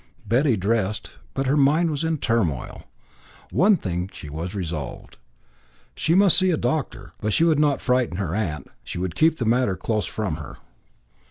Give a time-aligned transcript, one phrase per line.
[0.27, 2.81] Betty dressed, but her mind was in a turmoil.
[2.81, 2.83] On
[3.55, 5.19] one thing she was resolved.
[5.95, 7.13] She must see a doctor.
[7.19, 10.57] But she would not frighten her aunt, she would keep the matter close from her.